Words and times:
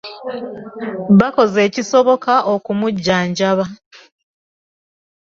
Bakoze 1.19 1.57
ekisoboka 1.67 2.33
okumujanjaba. 2.53 3.65